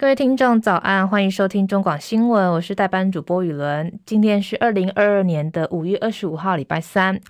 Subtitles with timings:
[0.00, 4.00] 各位听众早安，欢迎收听中广新闻，我是代班主播雨伦。
[4.06, 7.20] 今天是二零二二年的五月二十五号，礼拜三。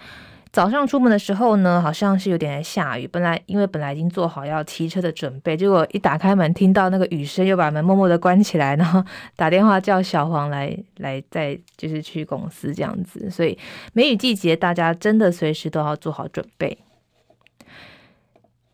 [0.53, 3.09] 早上出门的时候呢，好像是有点下雨。
[3.09, 13.29] 本来因为本来已经做好要骑车的准备，结果一打开门，听到那个雨声，又把门默默的关起来，然后打电话叫小黄来来再就是去公司这样子。
[13.29, 13.59] 所以
[13.95, 16.79] 梅雨季节，大家真的随时都要做好准备。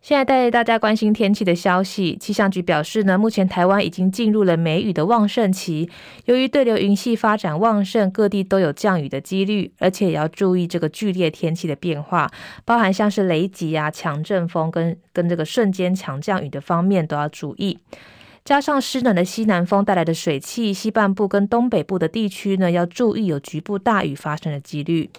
[0.06, 5.91] 现在带大家关心天气的消息，气象局表示呢，目前台湾已经进入了梅雨的旺盛期。
[6.27, 12.30] 由于对流云系发展旺盛，各地都有降雨的几率，而且也要注意这个剧烈天气的变化，
[12.65, 17.77] 包含像是雷击啊、强阵风跟跟这个瞬间强降雨的方面都要注意。
[18.45, 25.10] 加上湿冷的西南风带来的水汽，西半部跟东北部的地区呢，要注意有局部大雨发生的几率。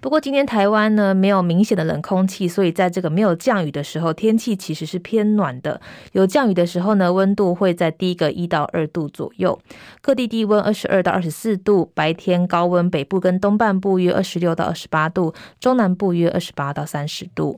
[0.00, 5.80] 不过今天台湾呢，没有明显的冷空气，所以在这个没有降雨的时候，天气其实是偏暖的。
[6.12, 9.58] 有降雨的时候呢，温度会在低个一到二度左右。
[10.02, 17.56] 各地低温二十二到二十四度，白天高温，北部跟东半部约二十六到二十八度，中南部约二十八到三十度。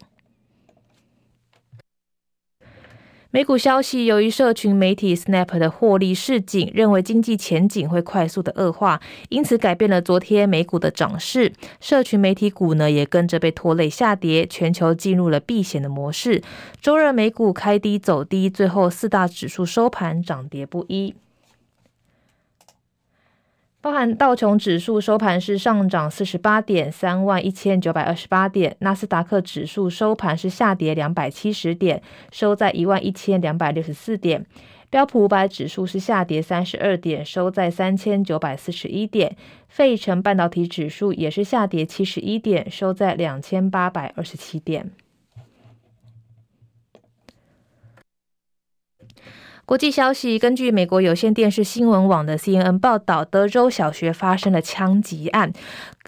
[3.37, 8.98] 美股消息，由于社群媒体 Snap 的获利市井，认为经济前景会快速的恶化，
[9.29, 11.53] 因此改变了昨天美股的涨势。
[11.79, 16.42] 社群媒体股呢也跟着被拖累下跌，全球进入了避险的模式。
[16.81, 21.14] 周日美股开低走低，最后四大指数收盘涨跌不一。
[23.87, 34.41] 包含道琼指数收盘是上涨四十八点，三万一千九百二十八点；纳斯达克指数收盘是下跌两百七十点，收在一万一千两百六十四点；
[34.91, 39.31] 标普五百指数是下跌三十二点，收在三千九百四十一点；
[39.69, 44.91] 费城半导体指数也是下跌七十一点，收在两千八百二十七点。
[49.67, 55.52] 国际消息，根据美国有线电视新闻网的 CNN 报道，德州小学发生了枪击案。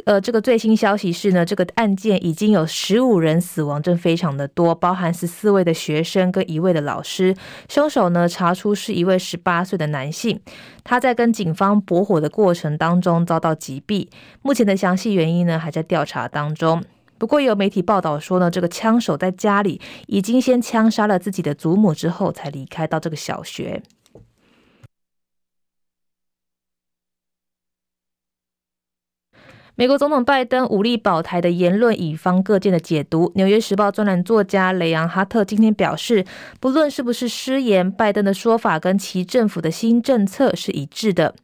[0.05, 7.35] 呃，这个最新消息是呢，这个案件已经有十五人死亡，真非常的多，包含十四位的学生跟一位的老师。
[7.69, 10.39] 凶手呢，查出是一位十八岁的男性，
[10.85, 14.07] 他在跟警方搏火的过程当中遭到击毙。
[14.41, 16.85] 目前的详细原因呢，还在调查当中。
[17.19, 23.83] 不过有媒体报道说呢，这个枪手在家里已经先枪杀了自己的祖母之后，才离开到这个小学。
[29.75, 33.31] 美国总统拜登武力保台的言论，以方各界的解读。
[33.37, 36.25] 纽约时报专栏作家雷昂哈特今天表示，
[36.59, 41.37] 不论是不是失言，拜登的说法跟其政府的新政策是一致的。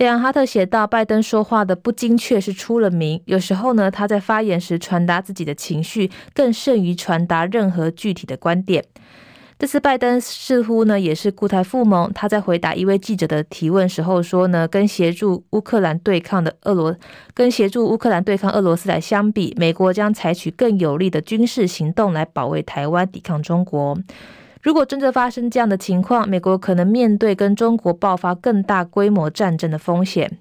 [0.00, 3.20] 里昂哈特写道：“拜登说话的不精确是出了名。
[3.26, 8.82] 有时候呢，他在发言时传达自己的情绪，更胜于传达任何具体的观点。
[9.58, 12.10] 这次拜登似乎呢也是故态复萌。
[12.14, 16.96] 他在回答一位记者的提问时候说呢，跟协助乌克兰对抗的俄罗，
[17.34, 23.98] 跟协助乌克兰对抗俄罗斯来相比，美国将采取更有力的军事行动来保卫台湾，抵抗中国。”
[24.62, 30.38] 如果真的发生这样的情况，美国可能面对跟中国爆发更大规模战争的风险。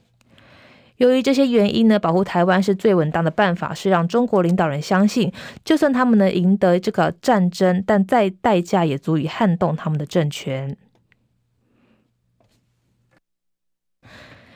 [0.97, 5.31] 由于这些原因呢，保护台湾是最稳当的办法，是让中国领导人相信，
[5.63, 10.75] 就算他们能赢得这个战争，但再代价也足以撼动他们的政权。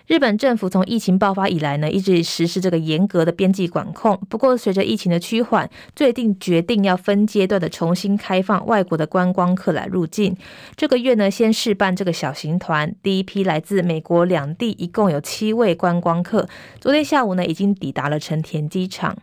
[0.06, 4.20] 日本政府从疫情爆发以来呢，一直实施这个严格的边境管控。
[4.30, 10.36] 不过，随着疫情的趋缓，最近决定要分阶段的重新开放外国的观光客来入境。
[10.76, 16.50] 这个月呢，先试办这个小型团，第一批来自美国两地，一共有七位观光客。
[16.82, 19.18] 昨天下午呢，已经抵达了成田机场。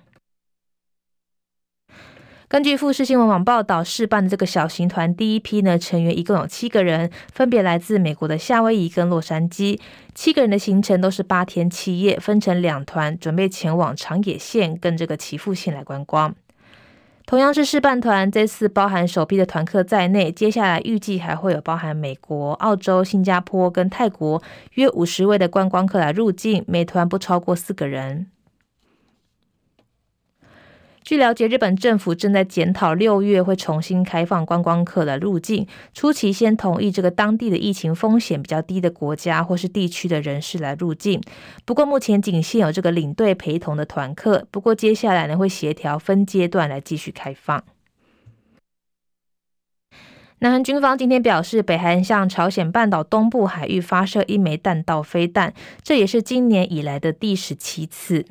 [2.50, 9.78] 根据富士新闻网报道，试办的这个小型团第一批呢，成员一共有七个人，分别来自美国的夏威夷跟洛杉矶。
[10.16, 16.34] 七个人的行程都是八天七夜，分成两团，准备前往长野县跟这个岐阜县来观光。
[17.24, 24.42] 同样是试办团，这次包含首批的团客在内，接下来预计还会有包含美国、澳洲、新加坡跟泰国
[24.72, 28.26] 约五十位的观光客来入境，每团不超过四个人。
[31.02, 41.20] 据了解，日本政府正在检讨六月会重新开放观光客的入境，初期先同意这个当地的疫情风险比较低的国家或是地区的人士来入境。
[41.64, 44.46] 不过目前仅限有这个领队陪同的团客。
[44.50, 47.64] 不过接下来呢，会协调分阶段来继续开放。
[50.40, 55.52] 南韩军方今天表示，北韩向朝鲜半岛东部海域发射一枚弹道飞弹，
[55.82, 58.24] 这也是今年以来的第十七次。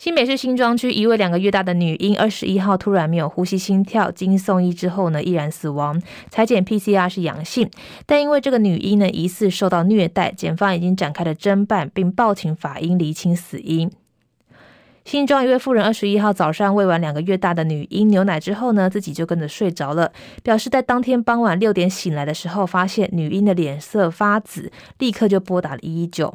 [0.00, 6.00] 新北市新庄区一位两个月大的女婴，二十一号突然没有呼吸、心跳，经送医之后呢，依然死亡。
[6.30, 7.70] 采检 PCR 是阳性，
[8.06, 13.92] 但因为这个女婴呢疑似受到虐待，检方已经展开了侦办，并报请法医厘清死因。
[15.04, 20.10] 新庄一位妇人二十一号早上喂完两个月大的女婴牛奶之后呢，自己就跟着睡着了，
[20.42, 26.34] 表示在当天傍晚六点醒来的时候，发现女婴的脸色发紫，立刻就拨打了一一九。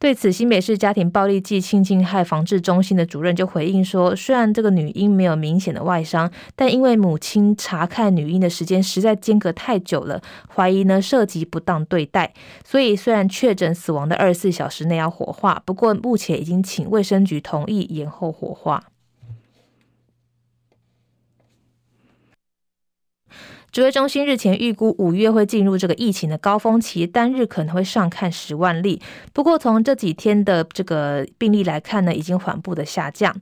[0.00, 10.18] 对此，新北市家庭暴力暨性侵害防治中心的主任就回应说，虽然这个女婴没有明显的外伤，但因为母亲查看女婴的时间实在间隔太久了，
[10.56, 12.32] 怀疑呢涉及不当对待，
[12.64, 18.82] 所以虽然确诊死亡的二十四小时内要火化，不过目前已经请卫生局同意延后火化。
[23.72, 29.00] 指挥中心日前预估五月会进入这个疫情的高峰期，单日可能会上看十万例。
[29.32, 33.34] 不过从这几天的这个病例来看呢，已经缓步的下降。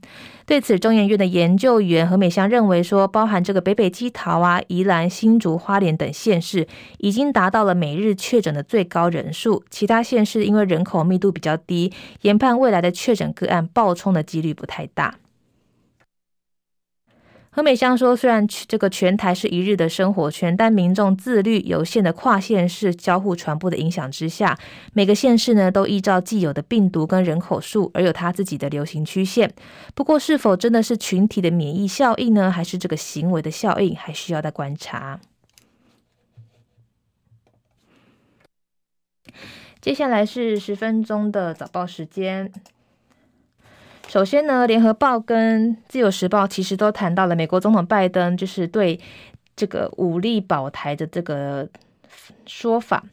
[0.45, 6.67] 对此，中研院的研究员何美香认为说，包含这个北北基桃啊、宜兰、新竹、花莲等县市，
[6.99, 9.65] 已经达到了每日确诊的最高人数。
[9.71, 11.93] 其他县市因为人口密度比较低，
[12.23, 15.15] 研判未来的确诊个案暴冲的几率不太大。
[17.59, 24.57] 何美香说：“虽然这个全台是一日的生活圈，但民众自律有限的跨县市交互传播的影响之下，
[24.93, 29.53] 每个县市呢都依照既有的病毒跟人口数而有它自己的流行曲线。
[29.97, 32.49] 不过，是否真的是群体的免疫效应呢？
[32.49, 35.19] 还是这个行为的效应，还需要再观察。”
[39.83, 42.53] 接下来是十分钟的早报时间。
[44.09, 48.99] 首先呢，《联合报》跟《自由时报》其实都谈到了美国总统拜登就是对
[49.55, 51.69] 这个武力保台的这个
[52.47, 53.05] 说法。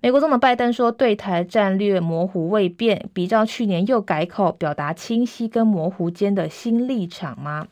[0.00, 7.68] 美国总统拜登说，对台战略模糊未变，比照去年又改口，表达清晰跟模糊间的新立场吗？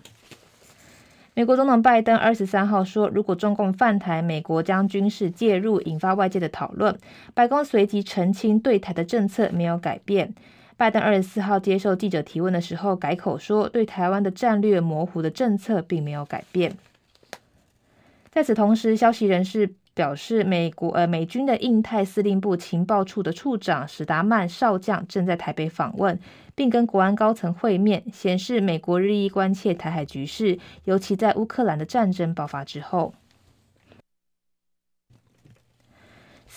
[1.34, 6.96] 美国总统拜登二十三号说，如果中共犯台，美国将军事介入，引发外界的讨论。
[7.34, 10.32] 白宫随即澄清，对台的政策没有改变。
[10.80, 16.74] 拜登二十四号接受记者提问的时候，改口说对台湾的战略模糊的政策并没有改变。
[18.30, 26.18] 在此同时，消息人士表示，美国呃美军的印太司令部情报处的处长史达曼少将正在台北访问，
[26.54, 33.12] 并跟国安高层会面，显示美国日益关切台海局势，尤其在乌克兰的战争爆发之后。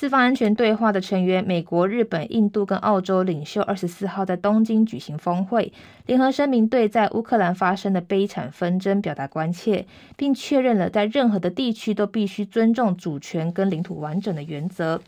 [0.04, 5.72] 四方安全对话的成员，美国、日本、印度跟澳洲领袖，二十四号在东京举行峰会，
[6.06, 9.86] 联合声明对在乌克兰发生的悲惨纷争表达关切，
[10.18, 15.00] 并确认了在任何的地区都必须尊重主权跟领土完整的原则。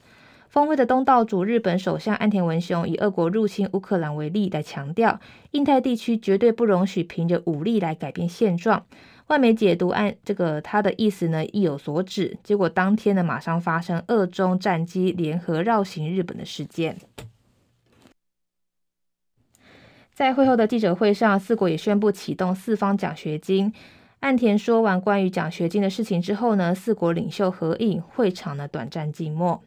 [0.47, 5.19] 峰会的东道主日本首相岸田文雄以俄国入侵乌克兰为例来强调，
[5.51, 8.85] 印太地区绝对不容许凭着武力来改变现状。
[9.27, 12.37] 外媒解读按这个他的意思呢，意有所指。
[12.43, 16.97] 结果当天呢，马上发生俄中战机联合绕行日本的事件。
[20.13, 23.73] 在会后的记者会上，四国也宣布启动四方奖学金。
[24.19, 29.61] 岸田说完关于奖学金的事情之后呢，四国领袖合影，会场呢短暂静默。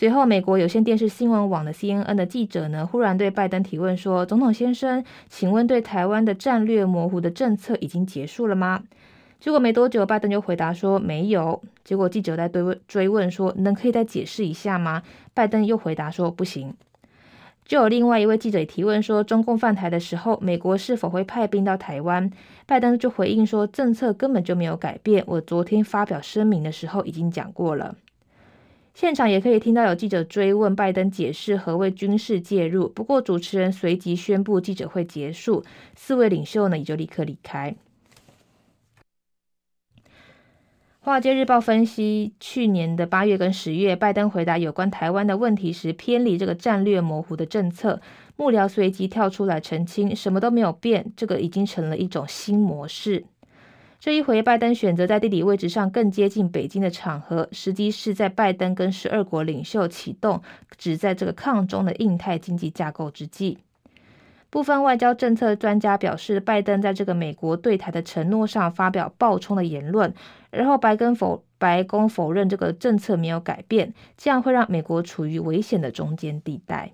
[0.00, 8.82] 随后，美国有线电视新闻网的 CNN 的记者呢，忽然对拜登提问说：“总统先生，请问对台湾的战略模糊的政策已经结束了吗？”
[9.38, 15.02] 结果没多久，拜登就回答说：“没有。”结果记者在追问追问说：“能可以再解释一下吗？”
[15.34, 16.72] 拜登又回答说：“不行。”
[17.68, 22.30] 就有另外一位记者提问说：“中共犯台的时候，美国是否会派兵到台湾？”
[22.64, 27.96] 拜登就回应说：“政策根本就没有改变，我昨天发表声明的时候已经讲过了。”
[29.00, 35.64] 现场也可以听到有记者追问拜登解释何谓军事介入，不过主持人随即宣布记者会结束，
[35.96, 37.74] 四位领袖呢也就立刻离开。
[40.98, 48.02] 华尔街日报分析，去年的八月跟十月，拜登回答有关台湾的问题时偏离这个战略模糊的政策，
[48.36, 53.24] 幕僚随即跳出来澄清，什么都没有变，这个已经成了一种新模式。
[54.00, 60.40] 这一回，拜登选择在地理位置上更接近北京的场合，实际是在拜登跟十二国领袖启动
[60.78, 63.58] 旨在这个抗中的印太经济架构之际。
[64.48, 70.14] 部分外交政策专家表示，拜登在这个美国对台的承诺上发表暴冲的言论，
[70.50, 76.92] 然后白宫否白宫否认这个政策没有改变，这样会让美国处于危险的中间地带。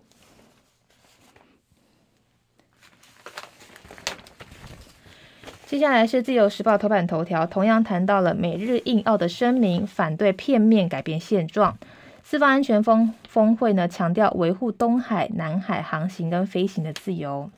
[5.66, 11.76] 接下来是自由时报头版头条，同样谈到了美日印澳的声明，反对片面改变现状。
[12.22, 17.50] 四方安全峰峰会呢，强调维护东海、南海航行跟飞行的自由。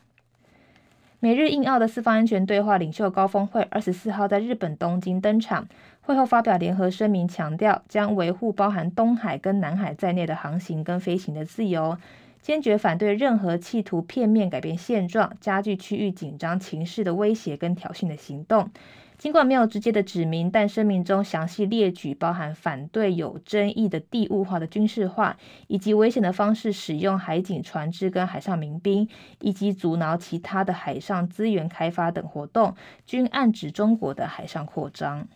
[1.20, 5.68] 美日印澳的四方安全对话领袖高峰会二十四号在日本东京登场。
[6.00, 11.98] 会后发表联合声明，强调将维护包含东海跟南海在内的航行跟飞行的自由，
[12.40, 18.70] 坚决反对任何企图片面改变现状、加剧区域紧张情势的威胁跟挑衅的行动。
[19.18, 29.08] 尽管没有直接的指明，但声明中详细列举包含反对有争议的地物化的军事化，以及危险的方式使用海警船只跟海上民兵，
[29.40, 32.76] 以及阻挠其他的海上资源开发等活动，
[33.06, 35.26] 均暗指中国的海上扩张。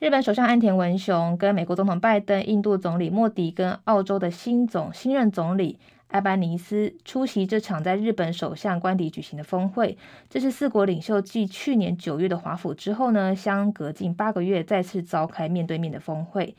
[0.00, 5.80] 日本首相岸田文雄跟美国总统拜登、印度总理莫迪跟澳洲的新总新任总理。
[6.06, 9.98] 艾班尼斯出席这场在日本首相官邸举行的峰会，
[10.30, 16.54] 这是四国领袖继去年九月的华府之后呢，相隔近八个月再次召开面对面的峰会。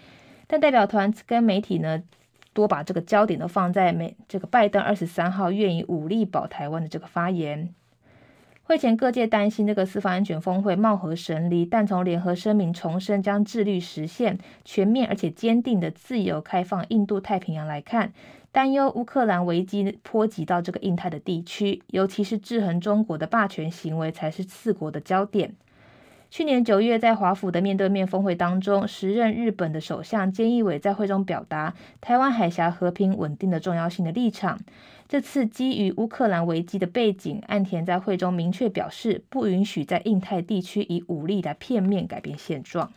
[0.45, 2.03] 但代表团跟媒体呢，
[2.51, 7.73] 多把这个焦点都放在美这个拜登二十三号愿意武力保台湾的这个发言。
[8.69, 18.13] 会前各界担心这个四方安全峰会貌合神离，但从联合声明重申将致力实现全面而且坚定的自由开放印度太平洋来看。
[18.51, 25.55] 担忧乌克兰危机波及到这个印太的地区，尤其是制衡中国的霸权行为才是四国的焦点。
[26.31, 34.59] 去年九月，在华府的面对面峰会当中，时任日本的首相菅义伟在会中表达台湾海峡和平稳定的重要性的立场。
[35.07, 42.91] 这次基于乌克兰危机的背景，岸田在会中明确表示，不允许在印太地区以武力来片面改变现状。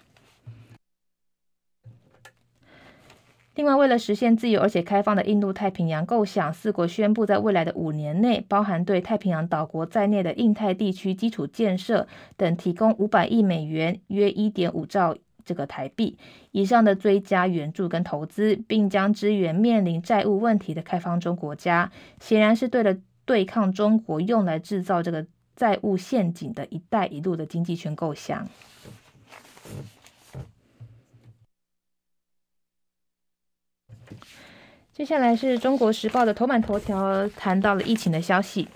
[3.55, 16.17] 另外，为了实现自由而且开放的印度太平洋构想，四国宣布在未来的五年内，包含对太平洋岛国在内的印太地区基础建设等，提供五百亿美元（约一点五兆这个台币）
[16.53, 21.93] 以上的追加援助跟投资，并将支援面临债务问题的开放中国家。
[22.21, 28.49] 显然是对了对抗中国用来制造这个债务陷阱的一带一路的经济圈构想。
[35.03, 38.69] 接下来是中国时报的头版头条，谈到了疫情的消息。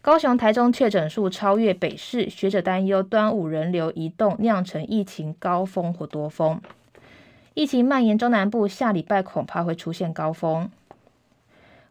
[0.00, 6.60] 高雄、台中确诊数超越北市，学者担忧端午人流移动酿成疫情高峰或多峰。
[7.54, 10.70] 疫情蔓延中南部，下礼拜恐怕会出现高峰。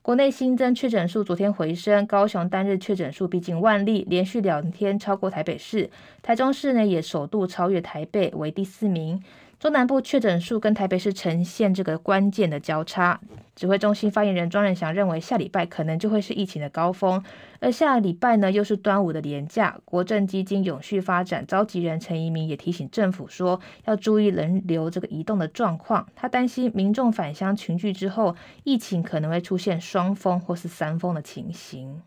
[0.02, 5.90] 国内新增确诊数昨天回升，高雄单日确诊数逼近万例，连续两天超过台北市。
[6.22, 9.22] 台中市呢也首度超越台北，为第四名。
[9.58, 13.20] 中南部确诊数跟台北市呈现这个关键的交叉。
[13.56, 17.24] 指挥中心发言人庄人祥认为，下礼拜可能就会是疫情的高峰，
[17.62, 19.80] 而下礼拜呢又是端午的连假。
[19.86, 26.06] 国政基金永续发展召集人陈宜民也提醒政府说，要注意人流这个移动的状况。
[26.16, 28.36] 他担心民众返乡群聚之后，
[28.66, 32.02] 疫情可能会出现双峰或是三峰的情形。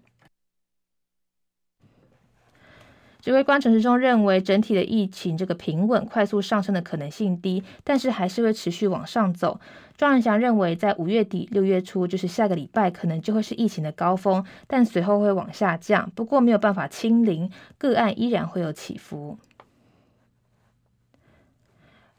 [3.20, 9.60] 指挥官陈时中认为，整体的疫情这个平稳、快速上升的可能性低，但是还是会持续往上走。
[9.96, 16.10] 庄仁祥认为，在五月底、六月初，就是下个礼拜，可能就会是疫情的高峰，但随后会往下降。
[16.14, 19.36] 不过没有办法清零，个案依然会有起伏。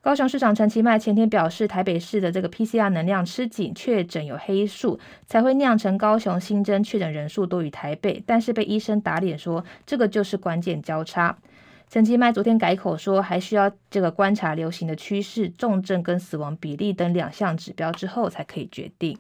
[0.02, 8.24] 高雄市长陈其迈前天表示，台北市的这个 PCR 能量吃紧，确诊有黑数，才会酿成高雄新增确诊人数多于台北。
[8.26, 11.38] 但是被医生打脸说，这个就是关键交叉。
[11.90, 19.18] 陈其迈昨天改口说，还需要这个观察流行的趋势、重症跟死亡比例等两项指标之后才可以决定。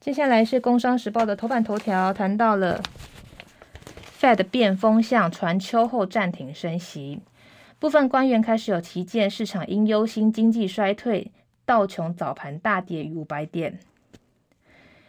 [0.00, 2.82] 接下来是《工商时报》的头版头条，谈到了。
[4.20, 7.20] Fed 变风向，传秋后暂停升息，
[7.78, 11.30] 部分官员开始有歧见，市场因忧心经济衰退，
[11.64, 13.78] 道琼早盘大跌逾五百点。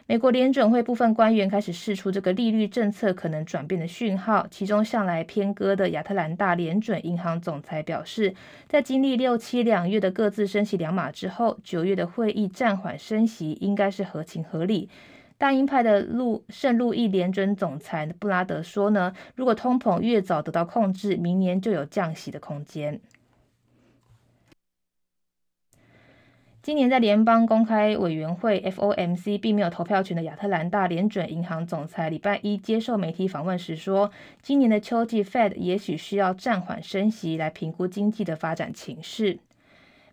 [0.06, 8.36] 美国联准会部分官员开始释出这个利率政策可能转变的讯号，其中向来偏鸽的亚特兰大联准银行总裁表示，
[8.68, 14.88] 在经历六七两月的各自升息两码之后，九月的会议暂缓升息应该是合情合理。
[15.40, 23.00] 大鹰派的路圣路易联准总裁布拉德说呢，如果通膨越早得到控制，明年就有降息的空间。
[26.62, 39.40] 今年在联邦公开委员会 FOMC 并没有投票权的亚特兰大联准银行总裁礼拜一接受媒体访问时说，今年的秋季 Fed 也许需要暂缓升息来评估经济的发展情势。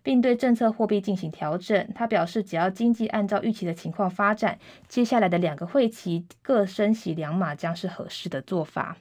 [0.07, 1.89] 并对政策货币进行调整。
[1.93, 8.95] 他表示，只要经济按照预期的情况发展，接下来的两个会期各升息两码将是合适的做法。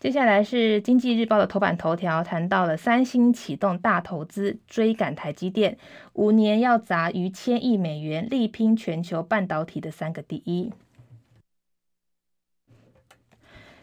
[0.00, 5.78] 接下来是经济日报的头版头条，谈到了三星启动大投资追赶台积电，
[6.14, 10.72] 五年要砸逾千亿美元，力拼全球半导体的三个第一。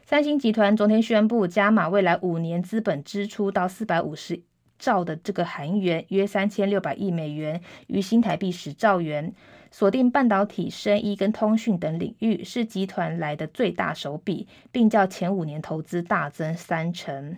[0.09, 4.41] 三星集团昨天宣布加码未来五年资本支出到四百五十
[4.79, 9.31] 兆的这个韩元，约三千六百亿美元，于新台币十兆元。
[9.69, 17.37] 锁定半导体、生医跟通讯等领域，是集团来的最大手笔，并较前五年投资大增三成。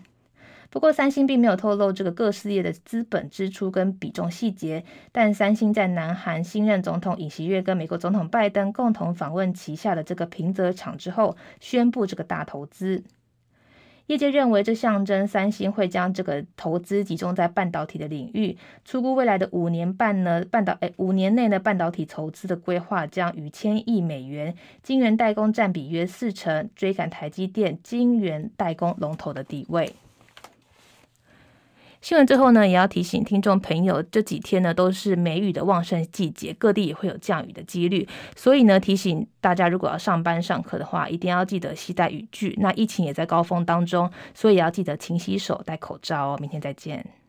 [0.71, 4.85] 不过，三星并没有透露这个各事业的资本支出跟比重细节。
[5.11, 13.03] 但三星在南韩新任总统尹锡悦跟美国总统拜登共同访问旗下的这个平泽厂之后，宣布这个大投资。
[14.07, 18.57] 业界认为，这象征三星会将这个投资集中在半导体的领域。
[18.85, 29.93] 初估未来的五年半呢，半导诶五年内呢，半导体投资的规划将逾千亿美元，晶圆代工占比约四成，追赶台积电晶圆代工龙头的地位。
[32.01, 42.58] 新闻最后呢，也要提醒听众朋友，这几天呢都是梅雨的旺盛季节，各地也会有降雨的几率，所以呢提醒大家，如果要上班上课的话，一定要记得携带雨具。
[42.60, 46.38] 那疫情也在高峰当中，所以也要记得勤洗手、戴口罩哦。
[46.41, 47.20] 明天再见。